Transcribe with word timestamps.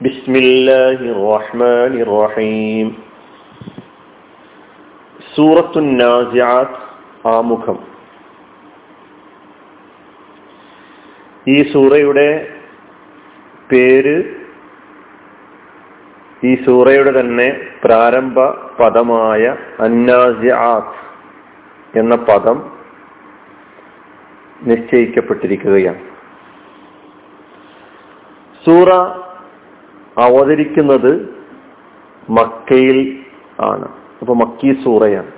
بسم 0.00 0.32
الله 0.36 0.98
الرحمن 1.14 1.92
الرحيم 2.00 2.86
سورة 5.30 5.72
النازعات 5.76 6.72
ആമുഖം 7.28 7.78
ഈ 11.46 11.56
സൂറയുടെ 11.72 12.26
പേര് 13.70 14.16
ഈ 16.42 16.52
സൂറയുടെ 16.64 17.12
തന്നെ 17.18 17.48
പ്രാരംഭ 17.84 18.36
പദമായ 18.78 19.42
അന്നാസിആത്ത് 19.78 20.98
എന്ന 21.98 22.14
പദം 22.28 22.58
നിശ്ചയിക്കപ്പെട്ടിരിക്കുകയാണ് 24.62 26.02
സൂറ 28.64 28.90
അവതരിക്കുന്നത് 30.19 31.35
മക്കയിൽ 32.29 33.19
ആണ്. 33.59 33.87
അപ്പൊ 34.19 34.33
മക്കി 34.33 34.83
സൂറയാണ്. 34.83 35.31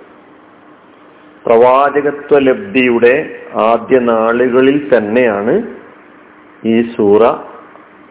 പ്രവാചകത്വ 1.45 2.39
ലബ്ധിയുടെ 2.39 3.45
ആദ്യ 3.55 3.99
നാളുകളിൽ 3.99 4.97
തന്നെയാണ് 4.97 5.75
ഈ 6.65 6.95
സൂറ 6.95 7.25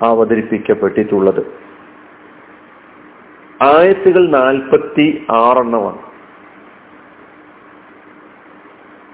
അവതരിപ്പിക്കപ്പെട്ടിട്ടുള്ളത്. 0.03 1.61
ആയത്തുകൾ 3.63 4.29
നാൽപ്പത്തി 4.29 5.27
ആറെണ്ണമാണ്. 5.31 5.99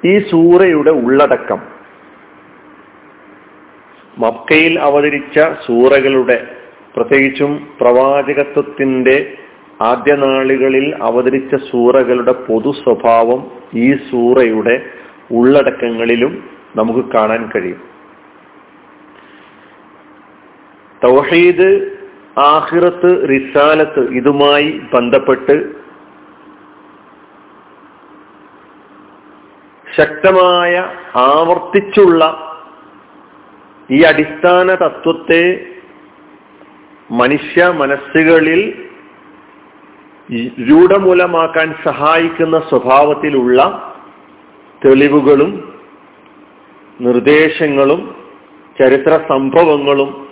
ഈ 0.05 0.31
സൂറയുടെ 0.31 0.91
ഉള്ളടക്കം. 0.91 1.63
മക്കയിൽ 4.19 4.81
അവതരിച്ച 4.81 5.39
സൂറകളുടെ 5.39 6.56
പ്രത്യേകിച്ചും 6.97 7.69
പ്രവാചകത്വത്തിന്റെ 7.81 9.39
ആദ്യ 9.83 10.15
നാളുകളിൽ 10.15 10.95
അവതരിച്ച 11.03 11.55
സൂറകളുടെ 11.71 12.33
പൊതു 12.33 12.71
സ്വഭാവം 12.71 13.51
ഈ 13.75 13.97
സൂറയുടെ 14.11 14.91
ഉള്ളടക്കങ്ങളിലും 15.31 16.45
നമുക്ക് 16.77 17.13
കാണാൻ 17.13 17.51
കഴിയും. 17.57 17.83
തൗഹീദ് 21.05 21.97
ആഹിറത്ത് 22.39 23.29
റിസാലത്ത് 23.29 24.11
ഇതുമായി 24.11 24.81
ബന്ധപ്പെട്ട് 24.95 25.87
ശക്തമായ 29.97 30.75
ആവർത്തിച്ചുള്ള 31.17 32.23
ഈ 33.91 34.03
അടിസ്ഥാന 34.03 34.75
തത്വത്തെ 34.75 35.76
മനുഷ്യ 37.11 37.65
മനസ്സുകളിൽ 37.67 38.87
രൂഢമൂലമാക്കാൻ 40.59 41.75
സഹായിക്കുന്ന 41.85 42.59
സ്വഭാവത്തിലുള്ള 42.59 43.61
തെളിവുകളും 44.87 45.75
നിർദ്ദേശങ്ങളും 47.01 48.15
ചരിത്ര 48.81 49.21
സംഭവങ്ങളും 49.29 50.29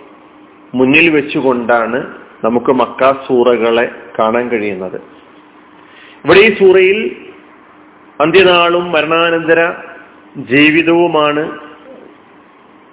മുന്നിൽ 0.75 1.09
വെച്ചുകൊണ്ടാണ് 1.09 2.13
നമുക്ക് 2.43 2.71
മക്ക 2.71 3.11
സൂറകളെ 3.27 3.91
കാണാൻ 4.19 4.49
കഴിയുന്നത്. 4.49 5.01
ഇവിടെ 6.25 6.39
ഈ 6.39 6.55
സൂറയിൽ 6.55 7.27
അന്ത്യനാളും 8.21 8.91
മരണാനന്തര 8.91 9.73
ജീവിതവുമാണ് 10.37 11.59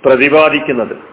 പ്രതിപാദിക്കുന്നത്. 0.04 1.11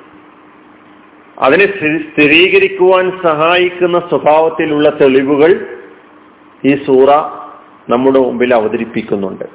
അതിനെ 1.40 1.66
സ്ഥിരീകരിക്കുവാൻ 2.06 3.06
സഹായിക്കുന്ന 3.24 4.00
സ്വഭാവത്തിലുള്ള 4.10 4.90
തെളിവുകൾ 5.02 5.52
ഈ 6.64 6.74
സൂറ 6.86 7.10
നമ്മുടെ 7.92 8.20
മുമ്പിൽ 8.20 8.52
അവതരിപ്പിക്കുന്നുണ്ട്. 8.54 9.46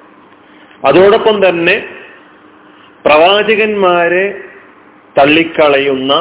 അതോടൊപ്പം 0.89 1.37
തന്നെ 1.49 1.77
പ്രവാചകന്മാരെ 3.07 4.25
തള്ളിക്കളയുന്ന 5.19 6.13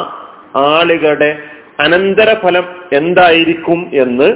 ആളുകളുടെ 0.56 1.32
അനന്തരഫലം 1.80 2.66
എന്തായിരിക്കും 2.94 3.80
എന്ന് 3.94 4.30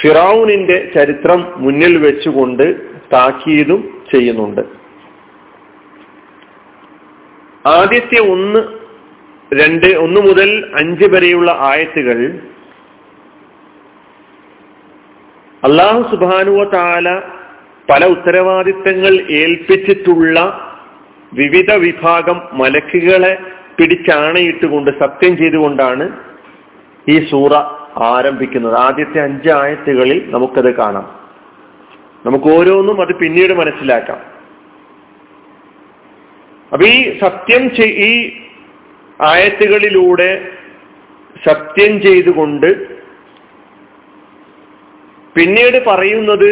ഫിറൌനിന്റെ 0.00 0.76
ചരിത്രം 0.94 1.40
മുന്നിൽ 1.56 1.92
വെച്ചുകൊണ്ട് 1.98 2.66
താക്കീതും 3.12 3.82
ചെയ്യുന്നുണ്ട്. 4.12 4.62
ആദ്യത്തെ 7.68 8.18
ഒന്ന് 8.32 8.60
രണ്ട് 9.60 9.86
ഒന്ന് 9.86 10.20
മുതൽ 10.20 10.50
അഞ്ച് 10.78 11.06
വരെയുള്ള 11.12 11.50
ആയത്തുകൾ 11.60 12.18
അള്ളാഹു 15.62 16.02
സുബാനുവ 16.10 16.64
താല 16.64 17.08
പല 17.90 18.04
ഉത്തരവാദിത്തങ്ങൾ 18.06 19.14
ഏൽപ്പിച്ചിട്ടുള്ള 19.30 20.38
വിവിധ 21.32 21.72
വിഭാഗം 21.72 22.48
മലക്കുകളെ 22.52 23.32
പിടിച്ചാണയിട്ടുകൊണ്ട് 23.78 24.90
സത്യം 25.00 25.36
ചെയ്തുകൊണ്ടാണ് 25.36 26.04
ഈ 27.08 27.16
സൂറ 27.30 27.54
ആരംഭിക്കുന്നത്. 28.02 28.74
ആദ്യത്തെ 28.74 29.20
അഞ്ച് 29.20 29.50
ആയത്തുകളിൽ 29.50 30.18
നമുക്കത് 30.30 30.74
കാണാം. 30.74 31.06
നമുക്ക് 32.26 32.44
ഓരോന്നും 32.44 33.00
അത് 33.00 33.14
പിന്നീട് 33.16 33.52
മനസ്സിലാക്കാം. 33.52 34.20
അപ്പൊ 36.72 36.86
ഈ 36.86 37.18
സത്യം 37.18 37.64
ഈ 37.84 38.12
ആയത്തുകളിലൂടെ 39.24 40.30
സത്യം 41.44 42.02
ചെയ്തുകൊണ്ട് 42.02 42.68
പിന്നീട് 45.34 45.84
പറയുന്നത് 45.86 46.50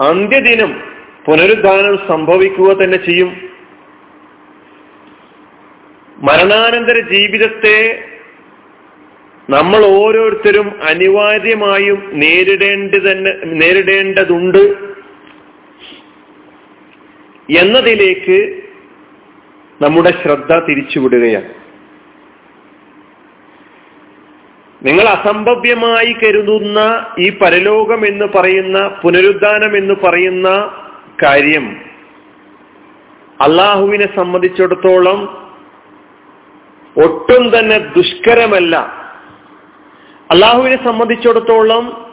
അന്ത്യദിനം 0.00 0.72
പുനരുദ്ധാനം 1.24 1.94
സംഭവിക്കുക 2.08 2.70
തന്നെ 2.72 2.98
ചെയ്യും. 3.04 3.30
മരണാനന്തര 6.18 6.98
ജീവിതത്തെ 7.10 7.78
നമ്മൾ 9.50 9.80
ഓരോരുത്തരും 9.86 10.68
അനിവാര്യമായും 10.82 12.00
നേരിടേണ്ടി 12.12 12.98
തന്നെ 12.98 13.32
നേരിടേണ്ടതുണ്ട് 13.44 14.62
എന്നതിലേക്ക് 17.48 18.38
നമ്മുടെ 19.84 20.10
ശ്രദ്ധ 20.10 20.58
തിരിച്ചുവിടുകയാണ്. 20.58 21.48
നിങ്ങൾ 24.82 25.02
അസംഭവ്യമായി 25.02 26.12
കരുതുന്ന 26.12 27.06
ഈ 27.18 27.28
പരലോകം 27.30 28.06
എന്ന് 28.06 28.24
പറയുന്ന 28.24 28.88
പുനരുദ്ധാനം 29.02 29.76
എന്ന് 29.76 29.94
പറയുന്ന 29.94 30.48
കാര്യം 31.22 31.80
അള്ളാഹുവിനെ 33.40 34.16
സംബന്ധിച്ചിടത്തോളം 34.16 35.50
ഒട്ടും 36.96 37.58
തന്നെ 37.58 37.78
ദുഷ്കരമല്ല. 37.78 38.76
അള്ളാഹുവിനെ 40.30 40.84
സംബന്ധിച്ചിടത്തോളം 40.84 42.06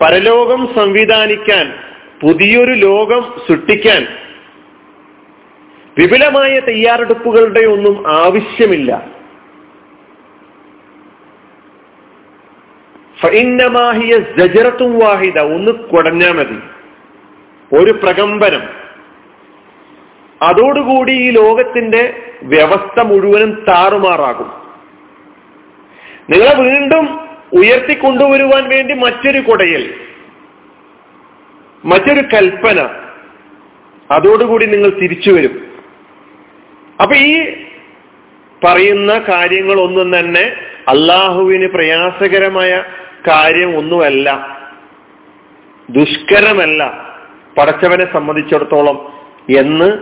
പരലോകം 0.00 0.74
സംവിധാനിക്കാൻ 0.74 1.72
പുതിയൊരു 2.22 2.72
ലോകം 2.72 3.22
സൃഷ്ടിക്കാൻ 3.48 4.25
വിപുലമായ 5.98 6.60
തയ്യാറെടുപ്പുകളുടെ 6.60 7.60
ഒന്നും 7.60 8.12
ആവശ്യമില്ല. 8.12 9.08
ഫൈന്നമാഹിയ 13.20 14.18
ജജറത്തും 14.18 14.98
വാഹിദ 14.98 15.38
ഒന്ന് 15.38 15.72
കുടഞ്ഞാ 15.72 16.32
മതി. 16.32 16.58
ഒരു 17.76 17.90
പ്രകമ്പനം. 17.90 18.62
അതോടുകൂടി 20.42 21.12
ഈ 21.12 21.30
ലോകത്തിന്റെ 21.30 22.32
വ്യവസ്ഥ 22.42 23.00
മുഴുവനും 23.00 23.64
താറുമാറാകും. 23.68 24.52
നിങ്ങളെ 26.30 26.62
വീണ്ടും 26.62 27.20
ഉയർത്തിക്കൊണ്ടുവരുവാൻ 27.52 28.68
വേണ്ടി 28.68 28.94
മറ്റൊരു 28.94 29.40
കുടയൽ 29.40 29.94
മറ്റൊരു 31.84 32.20
കൽപ്പന. 32.20 32.88
അതോടുകൂടി 34.10 34.66
നിങ്ങൾ 34.66 34.88
തിരിച്ചു 34.88 35.30
വരും 35.30 35.65
അപ്പൊ 37.02 37.16
ഈ 37.16 37.52
പറയുന്ന 38.64 39.24
കാര്യങ്ങളൊന്നും 39.28 40.18
തന്നെ 40.18 40.56
അള്ളാഹുവിന് 40.88 41.68
പ്രയാസകരമായ 41.68 42.84
കാര്യം 43.28 43.78
ഒന്നുമല്ല. 43.78 44.56
ദുഷ്കരമല്ല. 45.90 47.06
പടച്ചവനെ 47.58 48.12
സംബന്ധിച്ചിടത്തോളം 48.12 49.12
എന്ന് 49.58 49.98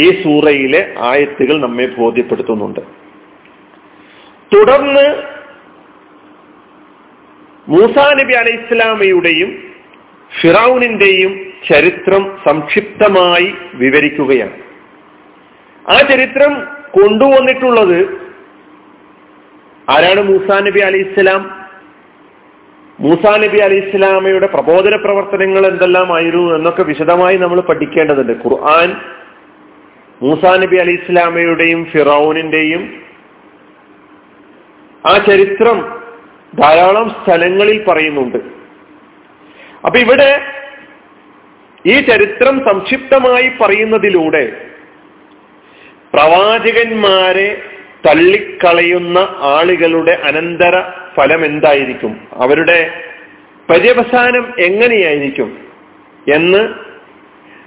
ഈ 0.00 0.22
സൂറയിലെ 0.22 0.94
ആയത്തുകൾ 0.98 1.60
നമ്മെ 1.60 1.86
ബോധ്യപ്പെടുത്തുന്നുണ്ട്. 1.86 2.80
തുടർന്ന് 4.56 5.22
മൂസാ 7.68 8.14
നബി 8.22 8.32
അലൈഹി 8.32 8.56
ഇസ്ലാമയുടെയും 8.56 9.74
ഫിറൌണിന്റെയും 10.42 11.52
ചരിത്രം 11.72 12.38
സംക്ഷിപ്തമായി 12.48 13.54
വിവരിക്കുകയാണ്. 13.74 14.63
ആ 15.90 15.98
ചരിത്രം 15.98 16.52
കൊണ്ടുവന്നിട്ടുള്ളത് 16.92 17.98
ആരാണ് 19.90 20.20
മൂസാ 20.20 20.60
നബി 20.60 20.80
അലി 20.80 20.98
ഇസ്ലാം 20.98 21.64
മൂസാ 23.00 23.36
നബി 23.36 23.58
അലി 23.58 23.74
ഇസ്ലാമയുടെ 23.74 24.46
പ്രബോധന 24.46 24.96
പ്രവർത്തനങ്ങൾ 24.96 25.66
എന്തെല്ലാമായിരുന്നു 25.66 26.54
എന്നൊക്കെ 26.54 26.82
വിശദമായി 26.82 27.36
നമ്മൾ 27.36 27.60
പഠിക്കേണ്ടതുണ്ട്. 27.60 28.32
ഖുർആൻ 28.32 28.96
മൂസാ 30.22 30.56
നബി 30.56 30.76
അലി 30.76 30.92
ഇസ്ലാമയുടെയും 30.92 31.84
ഫിറൌനിന്റെയും 31.84 33.00
ആ 35.06 35.18
ചരിത്രം 35.18 35.78
ധാരാളം 36.60 37.10
സ്ഥലങ്ങളിൽ 37.10 37.84
പറയുന്നുണ്ട്. 37.84 38.38
അപ്പൊ 39.86 39.98
ഇവിടെ 39.98 40.40
ഈ 41.86 42.00
ചരിത്രം 42.00 42.64
സംക്ഷിപ്തമായി 42.70 43.48
പറയുന്നതിലൂടെ 43.62 44.63
പ്രവാചകന്മാരെ 46.14 47.62
തള്ളിക്കളയുന്ന 48.08 49.18
ആളുകളുടെ 49.40 50.20
അനന്തര 50.24 50.82
ഫലം 51.16 51.44
എന്തായിരിക്കും? 51.44 52.20
അവരുടെ 52.32 52.90
പര്യവസാനം 53.70 54.54
എങ്ങനെയായിരിക്കും? 54.58 55.58
എന്ന് 56.34 56.68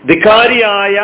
ധിക്കാരിയായ 0.08 0.96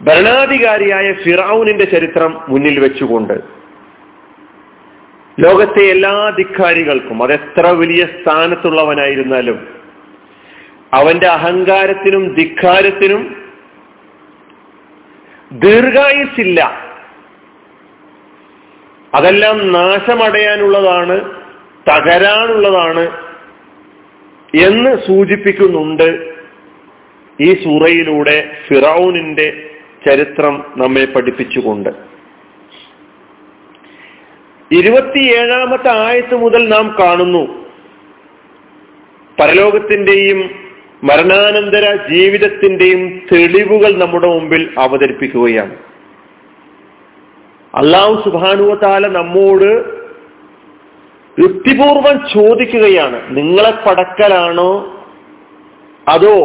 ഭരണാധികാരിയായ 0.00 1.12
ഫിറാവുനിന്റെ 1.12 1.84
ചരിത്രം 1.84 2.40
മുന്നിൽ 2.48 2.80
വെച്ചുകൊണ്ട് 2.80 3.56
ലോകത്തെ 5.40 5.82
എല്ലാ 5.86 6.30
ധിക്കാരികൾക്കും 6.36 7.22
അതെത്ര 7.22 7.66
വലിയ 7.70 8.06
സ്ഥാനത്തുള്ളവനായിരുന്നാലും 8.06 9.68
അവന്റെ 10.94 11.26
അഹങ്കാരത്തിനും 11.26 12.34
ധിക്കാരത്തിനും 12.34 13.45
ദീർഘായുസില്ല 15.52 16.86
അതെല്ലാം 19.14 19.72
നാശമടയാനുള്ളതാണ് 19.72 21.20
തകരാനുള്ളതാണ് 21.90 23.26
എന്ന് 24.64 25.06
സൂചിപ്പിക്കുന്നുണ്ട് 25.06 26.34
ഈ 27.40 27.64
സൂറയിലൂടെ 27.64 28.58
ഫിറൌനിന്റെ 28.68 29.70
ചരിത്രം 30.06 30.64
നമ്മെ 30.76 31.04
പഠിപ്പിച്ചുകൊണ്ട്. 31.04 31.88
ഇരുപത്തിയേഴാമത്തെ 34.72 36.06
ആയത്ത് 36.06 36.34
മുതൽ 36.34 36.68
നാം 36.68 36.96
കാണുന്നു 37.00 37.66
പരലോകത്തിന്റെയും 39.40 40.65
മരണാനന്തര 41.04 41.84
ജീവിതത്തിന്റെയും 42.10 43.22
തെളിവുകൾ 43.32 43.96
നമ്മുടെ 43.96 44.26
മുമ്പിൽ 44.26 44.74
അവതരിപ്പിക്കുകയാണ്. 44.78 45.74
അള്ളാഹു 47.74 48.22
സുബാനുവത്താല 48.24 49.06
നമ്മോട് 49.06 49.70
യുക്തിപൂർവം 51.40 52.28
ചോദിക്കുകയാണ് 52.34 53.36
നിങ്ങളെ 53.36 53.72
പടക്കലാണോ 53.86 54.70
അതോ 56.08 56.36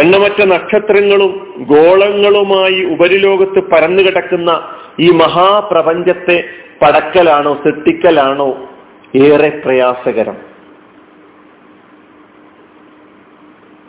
എണ്ണമറ്റ 0.00 0.42
നക്ഷത്രങ്ങളും 0.44 1.32
ഗോളങ്ങളുമായി 1.68 2.84
ഉപരിലോകത്ത് 2.84 3.60
പരന്നു 3.72 4.02
കിടക്കുന്ന 4.02 4.50
ഈ 5.00 5.10
മഹാപ്രപഞ്ചത്തെ 5.10 6.44
പടക്കലാണോ 6.82 7.54
സൃഷ്ടിക്കലാണോ 7.64 8.48
ഏറെ 9.14 9.48
പ്രയാസകരം. 9.64 10.45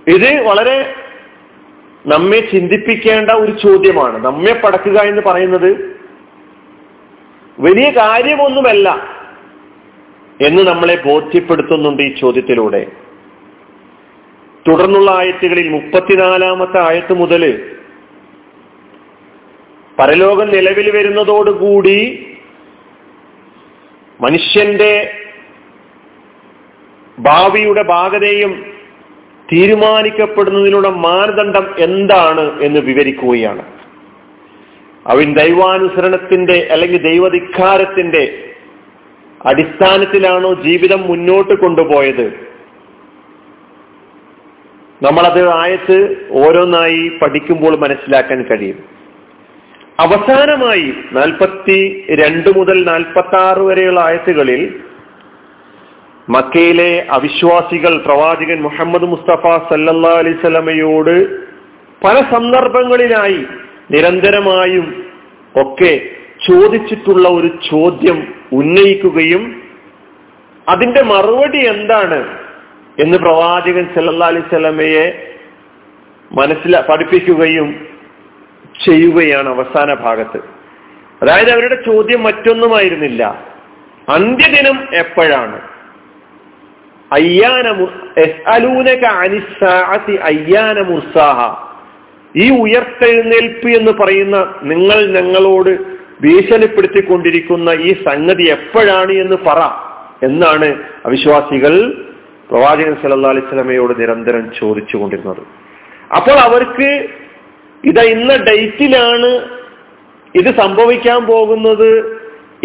ഇത് 0.07 0.41
വളരെ 0.41 0.93
നമ്മെ 2.05 2.39
ചിന്തിപ്പിക്കേണ്ട 2.39 3.31
ഒരു 3.31 3.51
ചോദ്യമാണ്. 3.51 4.25
നമ്മെ 4.25 4.53
പടക്കുക 4.53 4.99
എന്ന് 4.99 5.21
പറയുന്നത് 5.21 5.99
വലിയ 7.59 7.89
കാര്യമൊന്നുമല്ല 7.89 9.17
എന്ന് 10.41 10.67
നമ്മളെ 10.67 11.03
ബോധ്യപ്പെടുത്തുന്നുണ്ട് 11.05 12.03
ഈ 12.03 12.15
ചോദ്യത്തിലൂടെ. 12.19 12.87
തുടർന്നുള്ള 14.67 15.11
ആയത്തുകളിൽ 15.11 15.69
മുപ്പത്തിനാലാമത്തെ 15.69 16.79
ആയത്ത് 16.89 17.13
മുതൽ 17.13 17.75
പരലോകം 19.99 20.47
നിലവിൽ 20.47 20.97
വരുന്നതോടുകൂടി 20.97 22.27
മനുഷ്യന്റെ 24.21 25.13
ഭാവിയുടെ 27.19 27.83
ഭാഗതയും 27.83 28.76
തീരുമാനിക്കപ്പെടുന്നതിനുള്ള 29.53 30.89
മാനദണ്ഡം 30.89 31.75
എന്താണ് 31.77 32.61
എന്ന് 32.61 32.79
വിവരിക്കുകയാണ്. 32.79 33.65
അവൻ 35.07 35.33
ദൈവാനുസരണത്തിന്റെ 35.33 36.67
അല്ലെങ്കിൽ 36.71 37.03
ദൈവധിക്കാരത്തിന്റെ 37.03 38.43
അടിസ്ഥാനത്തിലാണോ 39.45 40.53
ജീവിതം 40.53 41.01
മുന്നോട്ട് 41.01 41.53
കൊണ്ടുപോയത്? 41.53 42.47
നമ്മളത് 45.03 45.49
ആയത്ത് 45.49 46.27
ഓരോന്നായി 46.31 47.11
പഠിക്കുമ്പോൾ 47.21 47.77
മനസ്സിലാക്കാൻ 47.77 48.43
കഴിയും. 48.43 48.83
അവസാനമായി 49.99 50.93
നാൽപ്പത്തി 51.11 52.05
രണ്ട് 52.09 52.57
മുതൽ 52.57 52.85
നാൽപ്പത്തി 52.85 53.35
ആറ് 53.35 53.59
വരെയുള്ള 53.59 53.99
ആയത്തുകളിൽ 53.99 54.79
മക്കയിലെ 56.29 57.07
അവിശ്വാസികൾ 57.09 57.97
പ്രവാചകൻ 57.97 58.61
മുഹമ്മദ് 58.61 59.03
മുസ്തഫ 59.03 59.69
സല്ലല്ലാ 59.69 60.09
അലൈവലമയോട് 60.09 61.39
പല 62.05 62.15
സന്ദർഭങ്ങളിലായി 62.31 63.45
നിരന്തരമായും 63.91 65.05
ഒക്കെ 65.55 66.09
ചോദിച്ചിട്ടുള്ള 66.49 67.29
ഒരു 67.29 67.47
ചോദ്യം 67.71 68.33
ഉന്നയിക്കുകയും 68.51 69.63
അതിന്റെ 70.69 71.03
മറുപടി 71.03 71.67
എന്താണ് 71.67 72.37
എന്ന് 72.99 73.17
പ്രവാചകൻ 73.17 73.89
സല്ലല്ലാ 73.95 74.29
സ്വലമയെ 74.29 75.35
മനസ്സില 76.31 76.79
പഠിപ്പിക്കുകയും 76.79 77.87
ചെയ്യുകയാണ് 78.85 79.49
അവസാന 79.49 79.93
ഭാഗത്ത്. 79.93 80.37
അതായത് 81.21 81.51
അവരുടെ 81.51 81.75
ചോദ്യം 81.85 82.23
മറ്റൊന്നുമായിരുന്നില്ല. 82.23 83.45
അന്ത്യദിനം 84.09 84.87
എപ്പോഴാണ്? 84.93 85.76
അയ്യാന 87.11 87.71
മുർസാഹ. 90.81 91.55
ഈ 92.35 92.49
ഉയർത്തെഴുന്നേൽപ്പ് 92.49 93.69
എന്ന് 93.69 93.91
പറയുന്ന 93.91 94.53
നിങ്ങൾ 94.63 95.05
ഞങ്ങളോട് 95.05 95.97
ഭീഷണിപ്പെടുത്തിക്കൊണ്ടിരിക്കുന്ന 96.21 97.69
ഈ 97.69 97.93
സംഗതി 97.93 98.43
എപ്പോഴാണ് 98.43 99.11
എന്ന് 99.11 99.37
പറ 99.47 99.69
എന്നാണ് 100.23 100.75
അവിശ്വാസികൾ 101.05 102.03
പ്രവാചകൻ 102.49 102.95
സല്ലാ 103.01 103.29
അലൈഹി 103.29 103.45
സ്വലമയോട് 103.45 104.01
നിരന്തരം 104.01 104.51
ചോദിച്ചുകൊണ്ടിരുന്നത്. 104.59 105.41
അപ്പോൾ 106.15 106.31
അവർക്ക് 106.31 107.09
ഇത് 107.83 107.99
ഇന്ന 107.99 108.35
ഡേറ്റിലാണ് 108.35 109.41
ഇത് 110.35 110.61
സംഭവിക്കാൻ 110.61 111.25
പോകുന്നത് 111.25 112.19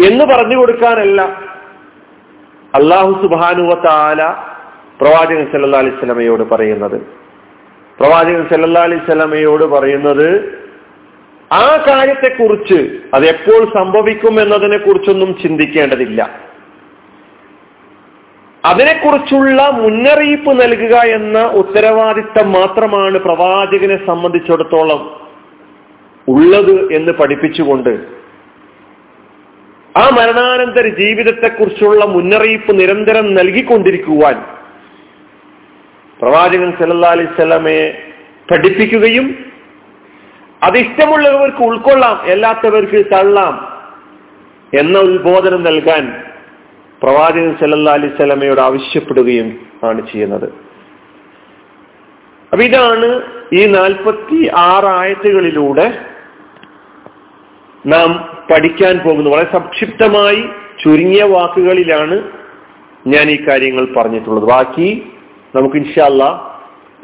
എന്ന് 0.07 0.25
പറഞ്ഞു 0.25 0.57
കൊടുക്കാനല്ല. 0.57 1.42
അള്ളാഹു 2.75 3.21
സുബാനുവത്താല 3.21 4.23
പ്രവാചകൻ 5.01 5.45
സല്ലാ 5.51 5.79
അലൈഹി 5.79 5.95
സ്വലമയോട് 5.95 6.43
പറയുന്നത്. 6.43 7.01
പ്രവാചകൻ 7.99 8.47
സല്ലാ 8.51 8.81
അലൈഹി 8.81 9.05
സ്വലമയോട് 9.05 9.63
പറയുന്നത് 9.63 10.59
ആ 11.53 11.83
കാര്യത്തെക്കുറിച്ച് 11.87 12.97
അത് 13.13 13.25
എപ്പോൾ 13.25 13.65
സംഭവിക്കും 13.77 14.41
എന്നതിനെ 14.41 14.77
കുറിച്ചൊന്നും 14.77 15.35
ചിന്തിക്കേണ്ടതില്ല. 15.43 16.43
അതിനെക്കുറിച്ചുള്ള 18.65 19.69
മുന്നറിയിപ്പ് 19.71 20.51
നൽകുക 20.51 20.95
എന്ന 20.95 21.39
ഉത്തരവാദിത്തം 21.39 22.51
മാത്രമാണ് 22.51 23.17
പ്രവാചകനെ 23.19 24.07
സംബന്ധിച്ചിടത്തോളം 24.07 25.01
ഉള്ളത് 26.27 26.93
എന്ന് 26.93 27.11
പഠിപ്പിച്ചുകൊണ്ട് 27.11 28.22
ആ 29.95 30.09
മരണാനന്തര 30.09 30.87
ജീവിതത്തെക്കുറിച്ചുള്ള 30.87 32.05
മുന്നറിയിപ്പ് 32.05 32.79
നിരന്തരം 32.79 33.33
നൽകിക്കൊണ്ടിരിക്കുവാൻ 33.33 34.37
പ്രവാചകൻ 36.21 36.71
സല്ലാ 36.71 37.09
അലൈവല്ലമയെ 37.09 37.85
പഠിപ്പിക്കുകയും 38.51 39.27
അതിഷ്ടമുള്ളവർക്ക് 40.61 41.63
ഉൾക്കൊള്ളാം 41.63 42.31
അല്ലാത്തവർക്ക് 42.31 43.05
തള്ളാം 43.13 43.55
എന്ന 44.79 44.99
ഉത്ബോധനം 44.99 45.63
നൽകാൻ 45.63 46.23
പ്രവാചകൻ 47.03 47.55
സല്ലാ 47.61 47.93
അലൈഹി 47.93 48.15
സ്വലമയോട് 48.15 48.61
ആവശ്യപ്പെടുകയും 48.61 49.47
ആണ് 49.83 50.07
ചെയ്യുന്നത്. 50.11 50.47
അപ്പൊ 52.51 52.63
ഇതാണ് 52.63 53.07
ഈ 53.53 53.65
നാൽപ്പത്തി 53.65 54.49
ആയത്തുകളിലൂടെ 54.55 55.87
നാം 57.85 58.37
പഠിക്കാൻ 58.53 58.97
പോകുന്നത് 58.97 59.33
വളരെ 59.33 59.51
സംക്ഷിപ്തമായി 59.53 60.43
ചുരുങ്ങിയ 60.83 61.23
വാക്കുകളിലാണ് 61.23 62.21
ഞാൻ 63.07 63.29
ഈ 63.29 63.47
കാര്യങ്ങൾ 63.47 63.87
പറഞ്ഞിട്ടുള്ളത്. 63.97 64.45
ബാക്കി 64.45 65.05
നമുക്ക് 65.55 65.75
ഇൻഷല്ല 65.75 66.53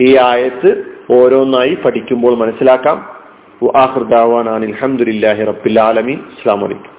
ഈ 0.01 0.17
ആയത്ത് 0.17 0.83
ഓരോന്നായി 1.11 1.77
പഠിക്കുമ്പോൾ 1.85 2.37
മനസ്സിലാക്കാം. 2.37 3.19
അലഹമുല്ലാഹി 3.75 5.43
റബ്ബിൽ 5.43 5.79
ആലമീൻ. 5.79 6.19
അസ്സാം 6.19 6.59
വലൈക്കും 6.59 6.98